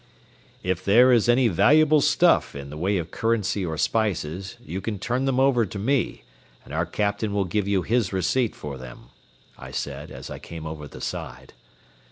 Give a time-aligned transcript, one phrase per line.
[0.63, 4.97] "If there is any valuable stuff in the way of currency or spices, you can
[4.97, 6.23] turn them over to me,
[6.65, 9.09] and our captain will give you his receipt for them,"
[9.59, 11.53] I said, as I came over the side.